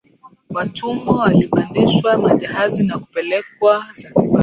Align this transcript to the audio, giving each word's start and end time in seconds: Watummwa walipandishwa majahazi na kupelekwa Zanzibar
Watummwa 0.49 1.17
walipandishwa 1.19 2.17
majahazi 2.17 2.83
na 2.85 2.99
kupelekwa 2.99 3.85
Zanzibar 3.93 4.39